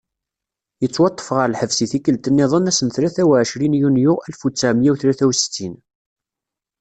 [0.81, 4.95] Yettwaṭṭef ɣer lḥebs i tikkelt-nniden ass n tlata u ɛecrin yunyu alef u ttɛemya u
[5.01, 5.75] tlata u settin.